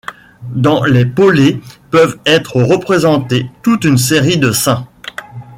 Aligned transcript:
Dans 0.55 0.83
les 0.83 1.05
polés 1.05 1.61
peuvent 1.91 2.17
être 2.25 2.59
représentés 2.59 3.45
toute 3.61 3.83
une 3.85 3.99
série 3.99 4.39
de 4.39 4.51
saints. 4.51 4.87